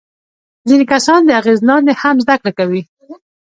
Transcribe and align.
ځینې 0.67 0.85
کسان 0.93 1.19
د 1.25 1.29
اغیز 1.39 1.59
لاندې 1.69 1.93
هم 2.01 2.15
زده 2.23 2.35
کړه 2.41 2.51
کوي. 2.59 2.81